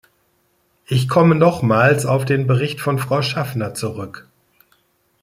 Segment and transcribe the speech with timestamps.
[0.87, 4.27] Ich komme nochmals auf den Bericht von Frau Schaffner zurück.